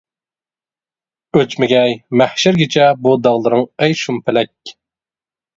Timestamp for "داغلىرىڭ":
3.29-3.65